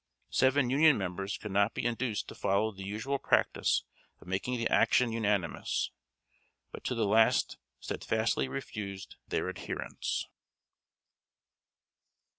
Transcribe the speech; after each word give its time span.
Seven 0.31 0.71
Union 0.71 0.97
members 0.97 1.37
could 1.37 1.51
not 1.51 1.75
be 1.75 1.85
induced 1.85 2.27
to 2.27 2.33
follow 2.33 2.71
the 2.71 2.83
usual 2.83 3.19
practice 3.19 3.83
of 4.19 4.25
making 4.25 4.57
the 4.57 4.67
action 4.67 5.11
unanimous, 5.11 5.91
but 6.71 6.83
to 6.85 6.95
the 6.95 7.05
last 7.05 7.59
steadfastly 7.79 8.47
refused 8.47 9.17
their 9.27 9.47
adherence. 9.47 10.27